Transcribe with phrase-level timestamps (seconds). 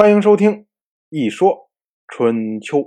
[0.00, 0.50] 欢迎收听
[1.08, 1.72] 《一说
[2.06, 2.78] 春秋》。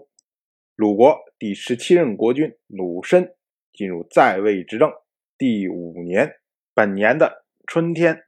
[0.76, 3.36] 鲁国第十七任国君鲁申
[3.74, 4.90] 进入在位执政
[5.38, 6.40] 第五年，
[6.74, 8.26] 本年的春天，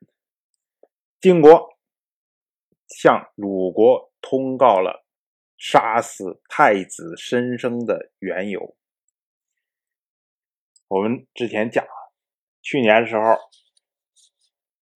[1.22, 1.78] 晋国
[2.90, 5.06] 向鲁国通告了
[5.58, 8.76] 杀死太子申生的缘由。
[10.90, 12.14] 我们之前讲了，
[12.62, 13.38] 去年时候，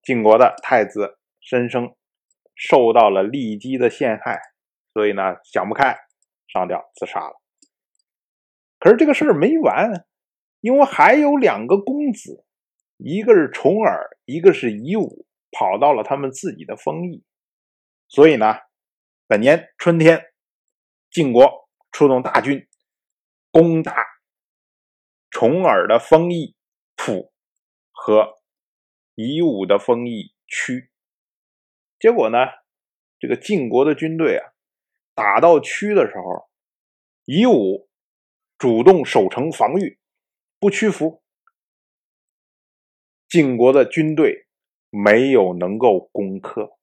[0.01, 1.95] 晋国的太子申生。
[2.57, 4.41] 受到了骊姬的陷害，
[4.91, 5.95] 所以呢想不开，
[6.47, 7.35] 上吊自杀了。
[8.79, 10.05] 可是这个事儿没完，
[10.61, 12.43] 因为还有两个公子，
[12.97, 17.23] 一个是重耳，一个是夷吾，跑到了他们自己的封邑。
[18.07, 18.55] 所以呢，
[19.27, 20.25] 本年春天，
[21.11, 22.67] 晋国出动大军
[23.51, 24.03] 攻打
[25.29, 26.55] 重耳的封邑
[26.95, 27.31] 蒲
[27.91, 28.39] 和
[29.13, 30.89] 夷吾的封邑曲。
[31.99, 32.37] 结果呢，
[33.19, 34.53] 这个晋国的军队啊，
[35.15, 36.49] 打到曲的时候，
[37.25, 37.89] 夷吾
[38.57, 39.99] 主动守城防御，
[40.59, 41.23] 不屈服。
[43.27, 44.47] 晋国的军队
[44.89, 46.77] 没有能够攻克，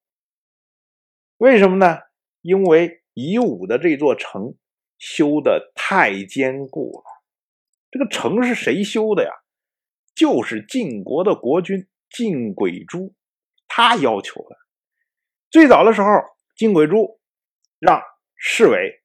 [1.39, 2.01] 为什么呢？
[2.43, 4.55] 因为夷吾的这座城
[4.99, 7.05] 修的太坚固了。
[7.91, 9.31] 这个城是谁修的呀？
[10.15, 13.15] 就是晋国的国君晋轨珠，
[13.67, 14.64] 他要求的。
[15.55, 16.09] 最早的时候，
[16.57, 17.21] 晋轨珠
[17.79, 18.03] 让
[18.35, 19.05] 侍卫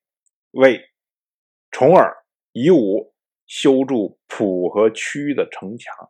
[0.49, 0.81] 为
[1.69, 2.11] 重耳、
[2.53, 3.13] 以武
[3.45, 6.09] 修筑蒲和曲的城墙。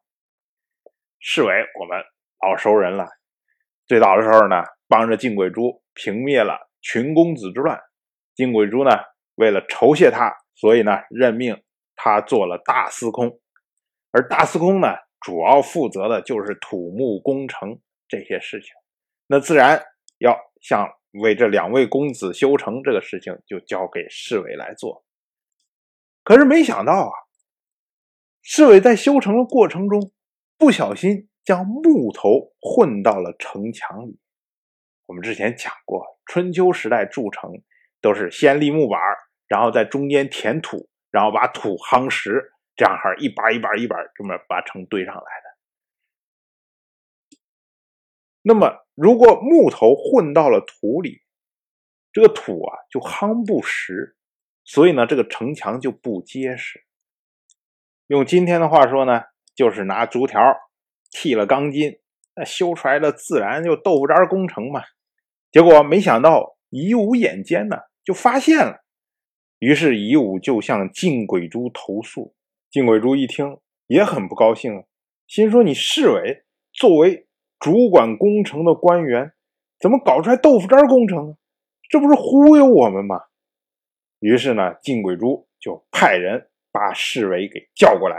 [1.20, 2.02] 侍卫我们
[2.42, 3.10] 老熟人了，
[3.86, 7.78] 最早的时候呢，帮着晋轨珠平灭了群公子之乱。
[8.34, 8.92] 晋轨珠呢，
[9.36, 11.62] 为了酬谢他，所以呢，任命
[11.98, 13.42] 他做了大司空。
[14.12, 18.72] 而大司空呢，主要负责的就是土木工程这些事情。
[19.28, 19.84] 那自然。
[20.20, 25.04] 要想为这两位公子修城这个事情，就交给侍卫来做。
[26.24, 27.12] 可是没想到啊，
[28.44, 30.12] 侍卫在修城的过程中，
[30.58, 34.20] 不小心将木头混到了城墙里。
[35.08, 37.50] 我们之前讲过，春秋时代筑城
[38.00, 39.00] 都是先立木板，
[39.48, 45.49] 然后在中间填土，然后把土夯实，这样哈一板一板一板这么把城堆上来的。
[48.42, 51.22] 那么，如果木头混到了土里，
[52.14, 54.16] 这个土啊就夯不实，
[54.64, 56.86] 所以呢，这个城墙就不结实。
[58.08, 59.24] 用今天的话说呢，
[59.54, 60.40] 就是拿竹条
[61.12, 62.00] 剃了钢筋，
[62.36, 64.82] 那修出来的自然就豆腐渣工程嘛。
[65.52, 68.84] 结果没想到夷吾眼尖呢，就发现了，
[69.60, 72.34] 于是夷吾就向晋鬼珠投诉。
[72.72, 74.86] 晋鬼珠一听也很不高兴，
[75.28, 77.28] 心说：“你市委作为。”
[77.60, 79.34] 主管工程的官员
[79.80, 81.38] 怎么搞出来豆腐渣工程？
[81.90, 83.20] 这不是忽悠我们吗？
[84.20, 88.18] 于是呢，晋鬼珠就派人把侍卫给叫过来，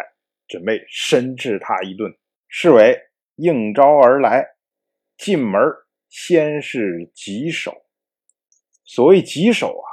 [0.48, 2.12] 准备申治他一顿。
[2.48, 2.98] 侍卫
[3.36, 4.44] 应招而来，
[5.16, 5.60] 进门
[6.08, 7.72] 先是稽首。
[8.84, 9.86] 所谓稽首啊，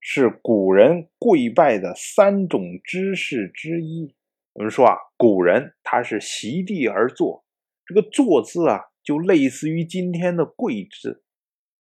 [0.00, 4.14] 是古人跪拜的三种姿势之一。
[4.54, 7.44] 我们说啊，古人他是席地而坐，
[7.86, 8.89] 这个坐姿啊。
[9.02, 11.22] 就类似于今天的跪姿，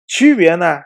[0.07, 0.81] 区别呢，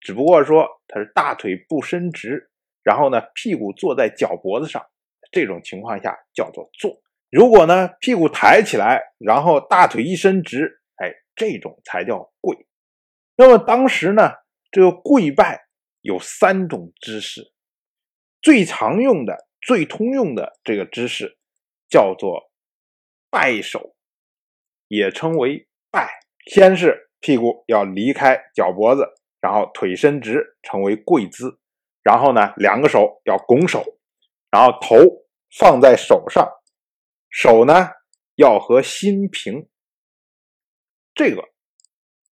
[0.00, 2.50] 只不过说他是大腿不伸直，
[2.82, 4.84] 然后呢屁股坐在脚脖子上，
[5.30, 7.00] 这种情况下叫做坐。
[7.30, 12.66] 如果呢屁股抬起来，然后大腿一伸直，哎，这种才叫跪。
[13.36, 14.32] 那么当时呢，
[14.72, 15.68] 这个跪拜
[16.00, 17.52] 有三种姿势，
[18.42, 21.38] 最常用的、最通用的这个姿势
[21.88, 22.50] 叫做
[23.30, 23.94] 拜手，
[24.88, 25.67] 也称为。
[25.90, 26.08] 拜，
[26.46, 29.06] 先是屁股要离开脚脖子，
[29.40, 31.58] 然后腿伸直，成为跪姿。
[32.02, 33.84] 然后呢，两个手要拱手，
[34.50, 34.96] 然后头
[35.58, 36.48] 放在手上，
[37.28, 37.90] 手呢
[38.36, 39.68] 要和心平。
[41.14, 41.42] 这个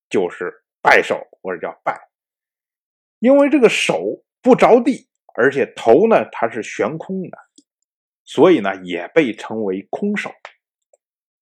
[0.09, 2.09] 就是拜手或者叫拜。
[3.19, 7.39] 因为这个手不着地，而且头呢它是悬空的，
[8.25, 10.31] 所以呢也被称为空手。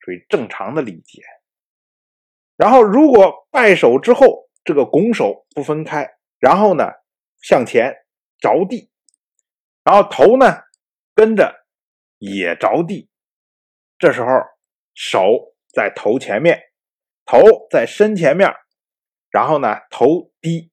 [0.01, 1.23] 属于正常的礼节。
[2.57, 6.09] 然后，如果拜手之后，这个拱手不分开，
[6.39, 6.85] 然后呢
[7.43, 7.93] 向前
[8.39, 8.91] 着地，
[9.83, 10.63] 然后头呢
[11.17, 11.67] 跟着
[12.19, 13.11] 也着地，
[13.99, 14.29] 这时候
[14.95, 16.63] 手在头前面，
[17.25, 18.49] 头在身前面，
[19.31, 20.71] 然后呢头低，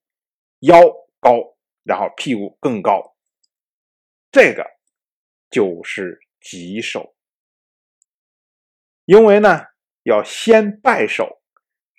[0.59, 0.79] 腰
[1.19, 3.15] 高，然后屁股更高，
[4.31, 4.65] 这个
[5.49, 7.15] 就是棘手，
[9.05, 9.65] 因为呢
[10.03, 11.40] 要先拜手。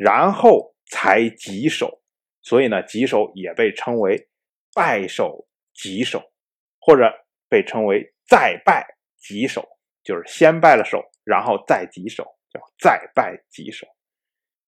[0.02, 2.02] 然后才棘手，
[2.43, 4.28] 所以呢，棘手也被称为
[4.75, 6.32] 拜首棘手，
[6.81, 7.08] 或者
[7.49, 8.84] 被称为再拜
[9.16, 9.64] 棘手，
[10.02, 13.87] 就是先拜了手，然后再棘手，叫再拜棘手。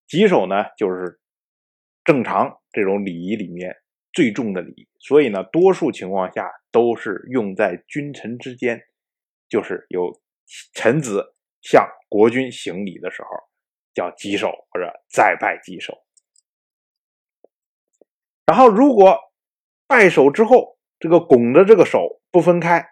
[0.07, 1.19] 棘手呢，就是
[2.05, 3.75] 正常这种礼仪里面
[4.13, 8.81] 最重的礼，所以呢，多数情况下都是用在君臣之间，
[9.49, 10.21] 就是有
[10.75, 13.29] 臣子向国君行礼的时候，
[13.95, 16.05] 叫棘手或者再拜棘手。
[18.47, 19.19] 然后，如果
[19.87, 22.87] 拜手之后，这个拱着这个手不分开，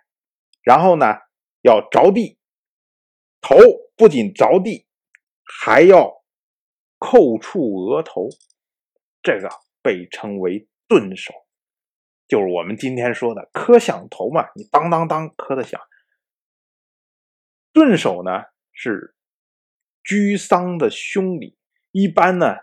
[0.63, 1.19] 然后呢，
[1.61, 2.39] 要着地，
[3.41, 3.57] 头
[3.97, 4.87] 不仅着地，
[5.45, 6.23] 还要
[6.99, 8.29] 扣触额头，
[9.23, 9.51] 这个
[9.83, 11.35] 被称为顿手，
[12.29, 15.81] 就是我们今天说的磕响头嘛，你当当当磕的响。
[17.73, 19.15] 顿手呢是
[20.05, 21.57] 居丧的凶礼，
[21.91, 22.57] 一般呢。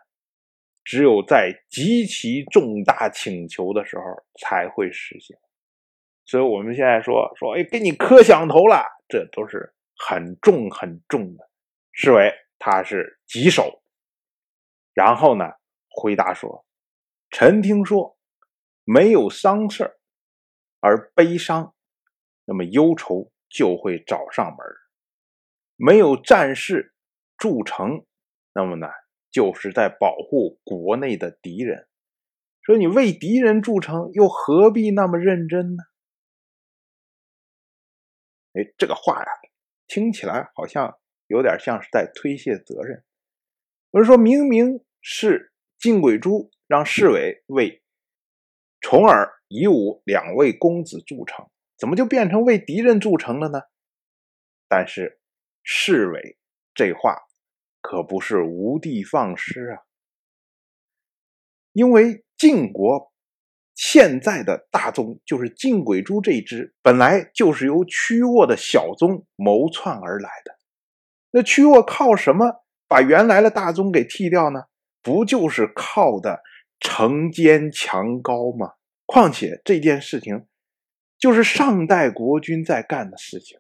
[0.86, 4.03] 只有在极其重大请求的时候
[4.39, 5.38] 才会实行，
[6.25, 11.47] 所以我们现在说说，哎，给你磕响头了，这都是很重很重的，
[11.91, 13.83] 视为他是棘手。
[14.95, 15.45] 然后呢，
[15.89, 16.65] 回答说
[17.30, 18.18] ：“臣听说，
[18.83, 20.00] 没有丧事
[20.80, 21.75] 而悲伤，
[22.45, 24.57] 那么忧愁就会找上门；
[25.75, 26.95] 没有战事
[27.39, 28.06] 筑城，
[28.53, 28.88] 那么呢？”
[29.31, 31.88] 就是在保护国内的敌人，
[32.63, 35.83] 说你为敌人筑城，又何必那么认真呢？
[38.53, 39.27] 哎，这个话呀，
[39.88, 40.97] 听起来好像
[41.27, 43.03] 有点像是在推卸责任。
[43.91, 47.83] 我是说明明是晋鬼珠让侍卫为
[48.81, 51.47] 重耳、夷吾两位公子筑城，
[51.77, 53.62] 怎么就变成为敌人筑城了呢？
[54.68, 55.21] 但是
[55.62, 56.39] 侍卫
[56.74, 57.29] 这话。
[57.89, 59.81] 可不是无的放矢啊！
[61.71, 63.12] 因为晋国
[63.74, 70.56] 现在的大宗就是晋鬼珠这一支，本来就是由屈沃的小宗谋篡而来的。
[71.31, 74.65] 那屈沃靠什么把原来的大宗给替掉呢？
[75.01, 76.44] 不就是靠的
[76.80, 78.74] 城坚墙高吗？
[79.07, 80.45] 况且这件事情
[81.18, 83.57] 就是上代国君在干的事情，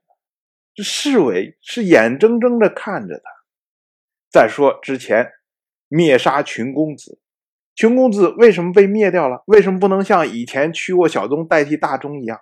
[0.75, 3.23] 这侍卫是眼睁睁的看着的。
[4.31, 5.27] 再说之前
[5.87, 7.19] 灭杀群公子，
[7.75, 9.43] 群公子为什么被灭掉了？
[9.47, 12.39] 为什么不能像以前屈沃小宗代替大宗一样？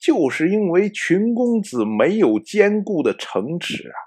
[0.00, 3.98] 就是因为群公子没有坚固的城池啊！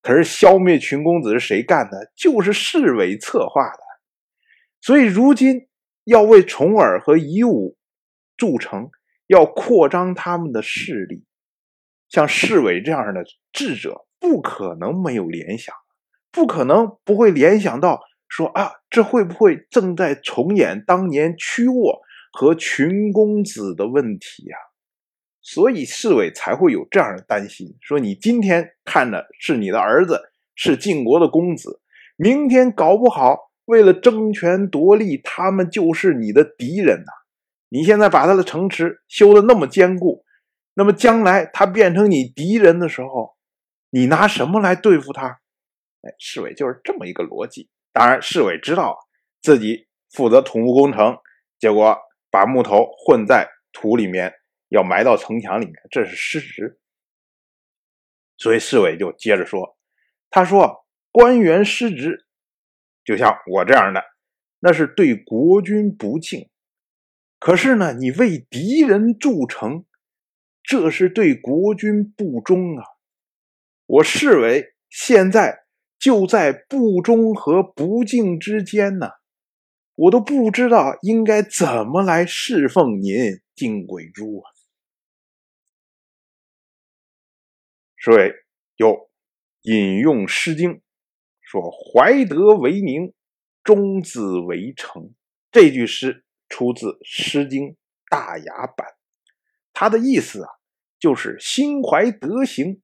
[0.00, 2.12] 可是消灭群公子是谁干的？
[2.16, 3.78] 就是侍卫策划的。
[4.80, 5.68] 所以如今
[6.04, 7.76] 要为重耳和夷吾
[8.36, 8.90] 筑城，
[9.26, 11.24] 要扩张他们的势力，
[12.08, 15.74] 像侍卫这样的智者不可能没有联想。
[16.38, 22.00] 不可能不会联想到说啊，这会不会正在重演当年屈沃
[22.32, 24.56] 和群公子的问题呀？
[25.42, 30.20] 所以侍卫才会有这样的担心：说你今天看的是你的儿子，
[30.54, 31.80] 是晋国的公子，
[32.16, 37.10] 明天搞不好为了争权夺利，他们就是你的敌人呐！
[37.68, 40.24] 你现在把他的城池修的那么坚固，
[40.74, 43.34] 那么将来他变成你敌人的时候，
[43.90, 45.40] 你拿什么来对付他？
[46.08, 47.68] 哎，侍卫就是这么一个逻辑。
[47.92, 48.98] 当然，侍卫知道
[49.42, 51.18] 自己负责土木工程，
[51.58, 51.98] 结果
[52.30, 54.32] 把木头混在土里面，
[54.68, 56.80] 要埋到城墙里面，这是失职。
[58.38, 59.76] 所以侍卫就接着说
[60.30, 62.26] ：“他说，官员失职，
[63.04, 64.02] 就像我这样的，
[64.60, 66.48] 那是对国君不敬；
[67.38, 69.84] 可是呢，你为敌人筑城，
[70.62, 72.84] 这是对国君不忠啊！
[73.86, 75.64] 我侍卫现在。”
[75.98, 79.10] 就在不忠和不敬之间呢，
[79.94, 84.46] 我都不知道应该怎么来侍奉您，金鬼珠啊！
[87.96, 88.32] 是谓
[88.76, 89.10] 又
[89.62, 90.70] 引用《诗经》，
[91.40, 91.60] 说
[91.92, 93.12] ：“怀德为宁，
[93.64, 95.12] 忠子为诚。”
[95.50, 97.70] 这句诗出自《诗经·
[98.08, 98.86] 大雅》版，
[99.72, 100.48] 它的意思啊，
[101.00, 102.80] 就是心怀德行，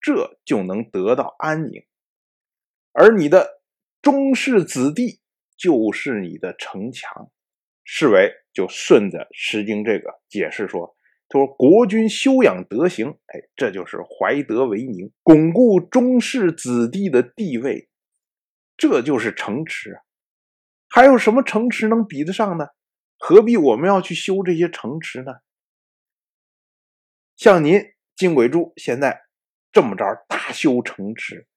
[0.00, 1.84] 这就能得到安宁。
[2.96, 3.60] 而你的
[4.02, 5.20] 宗室子弟
[5.56, 7.28] 就是你的城墙，
[7.82, 10.96] 侍卫就顺着《诗经》这个解释说
[11.28, 17.88] ：“他说国君修养德行，哎，这就是怀德为宁，巩固宗室子弟的地位，
[18.76, 19.98] 这就是城池。
[20.88, 22.68] 还有什么城池能比得上呢？
[23.18, 25.32] 何必我们要去修这些城池呢？
[27.34, 27.82] 像您
[28.14, 29.22] 金鬼柱现在
[29.72, 31.48] 这么着大修城池。”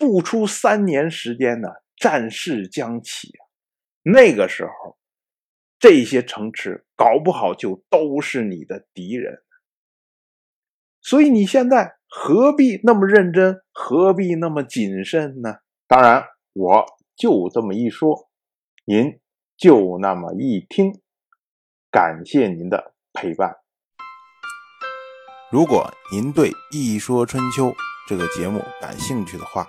[0.00, 3.28] 不出三年时间呢，战事将起。
[4.02, 4.96] 那个时候，
[5.78, 9.42] 这些城池搞不好就都是你的敌人。
[11.02, 15.58] 所以你现在何必那么认真，何必那么谨慎呢？
[15.86, 18.30] 当然，我就这么一说，
[18.86, 19.20] 您
[19.58, 20.98] 就那么一听。
[21.90, 23.56] 感谢您的陪伴。
[25.50, 27.66] 如果您对《一说春秋》
[28.08, 29.68] 这个节目感兴趣的话，